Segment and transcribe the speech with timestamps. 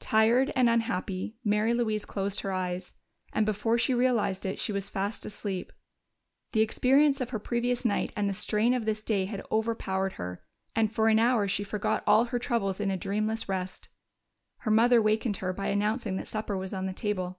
[0.00, 2.94] Tired and unhappy, Mary Louise closed her eyes,
[3.34, 5.74] and before she realized it she was fast asleep.
[6.52, 10.42] The experience of the previous night and the strain of this day had overpowered her,
[10.74, 13.90] and for an hour she forgot all her troubles in a dreamless rest.
[14.60, 17.38] Her mother wakened her by announcing that supper was on the table.